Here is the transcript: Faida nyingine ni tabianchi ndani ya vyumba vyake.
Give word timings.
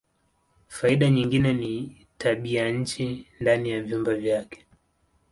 Faida 0.67 1.09
nyingine 1.09 1.53
ni 1.53 2.05
tabianchi 2.17 3.25
ndani 3.39 3.69
ya 3.69 3.81
vyumba 3.81 4.15
vyake. 4.15 4.65